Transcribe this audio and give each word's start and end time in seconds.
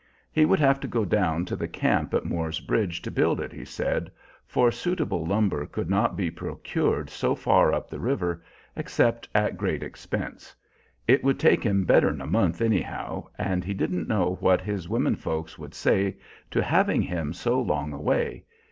He 0.31 0.45
would 0.45 0.57
have 0.57 0.79
to 0.79 0.87
go 0.87 1.05
down 1.05 1.45
to 1.45 1.55
the 1.55 1.67
camp 1.67 2.15
at 2.15 2.25
Moor's 2.25 2.59
Bridge 2.59 3.03
to 3.03 3.11
build 3.11 3.39
it, 3.39 3.51
he 3.53 3.63
said, 3.63 4.11
for 4.47 4.71
suitable 4.71 5.23
lumber 5.27 5.67
could 5.67 5.91
not 5.91 6.17
be 6.17 6.31
procured 6.31 7.07
so 7.11 7.35
far 7.35 7.71
up 7.71 7.87
the 7.87 7.99
river, 7.99 8.41
except 8.75 9.29
at 9.35 9.59
great 9.59 9.83
expense. 9.83 10.55
It 11.07 11.23
would 11.23 11.37
take 11.39 11.63
him 11.63 11.85
better'n 11.85 12.19
a 12.19 12.25
month, 12.25 12.61
anyhow, 12.63 13.27
and 13.37 13.63
he 13.63 13.75
didn't 13.75 14.07
know 14.07 14.37
what 14.39 14.61
his 14.61 14.89
women 14.89 15.15
folks 15.17 15.59
would 15.59 15.75
say 15.75 16.17
to 16.49 16.63
having 16.63 17.03
him 17.03 17.31
so 17.31 17.61
long 17.61 17.93
away. 17.93 18.45